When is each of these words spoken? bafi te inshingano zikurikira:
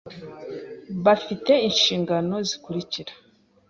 bafi 1.03 1.33
te 1.45 1.55
inshingano 1.67 2.35
zikurikira: 2.47 3.11